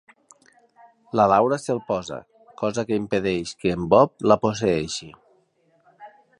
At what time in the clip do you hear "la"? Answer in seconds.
1.19-1.25, 4.33-4.41